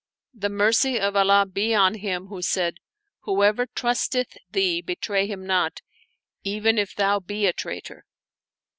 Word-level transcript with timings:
The 0.33 0.49
mercy 0.49 0.99
of 0.99 1.15
Allah 1.15 1.45
be 1.45 1.75
on 1.75 1.93
him 1.93 2.25
who 2.25 2.41
said: 2.41 2.77
Whoever 3.19 3.67
trusteth 3.67 4.35
thee 4.49 4.81
betray 4.81 5.27
him 5.27 5.45
not, 5.45 5.81
e'en 6.43 6.79
if 6.79 6.95
thou 6.95 7.19
be 7.19 7.45
a 7.45 7.53
traitor. 7.53 8.07